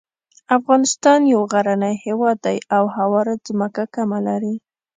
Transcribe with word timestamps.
افغانستان 0.57 1.19
یو 1.33 1.41
غرنی 1.51 1.95
هیواد 2.05 2.37
دی 2.45 2.57
او 2.75 2.83
هواره 2.95 3.33
ځمکه 3.47 3.83
کمه 3.95 4.19
لري. 4.27 4.55